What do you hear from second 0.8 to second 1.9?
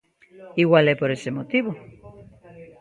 é por ese motivo.